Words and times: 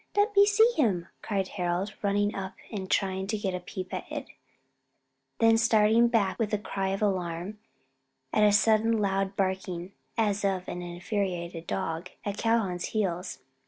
Let 0.17 0.35
me 0.35 0.47
see 0.47 0.73
him," 0.75 1.09
cried 1.21 1.47
Harold, 1.49 1.93
running 2.01 2.33
up 2.33 2.53
and 2.71 2.89
trying 2.89 3.27
to 3.27 3.37
get 3.37 3.53
a 3.53 3.59
peep 3.59 3.93
at 3.93 4.11
it; 4.11 4.25
then 5.37 5.59
starting 5.59 6.07
back 6.07 6.39
with 6.39 6.51
a 6.55 6.57
cry 6.57 6.87
of 6.89 7.03
alarm, 7.03 7.59
at 8.33 8.41
a 8.43 8.51
sudden 8.51 8.97
loud 8.97 9.35
barking, 9.35 9.91
as 10.17 10.43
of 10.43 10.67
an 10.67 10.81
infuriated 10.81 11.67
dog, 11.67 12.09
at 12.25 12.35
Calhoun's 12.37 12.85
heels. 12.85 13.41